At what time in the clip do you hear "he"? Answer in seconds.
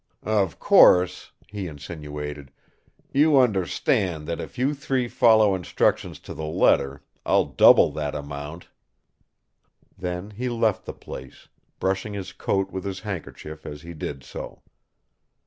1.47-1.67, 10.31-10.49, 13.83-13.93